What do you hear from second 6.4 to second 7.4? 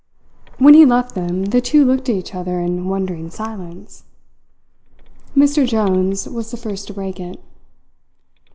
the first to break it.